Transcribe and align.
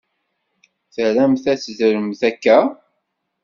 Tramt 0.93 1.45
ad 1.51 1.59
teddremt 1.59 2.21
akka? 2.29 2.57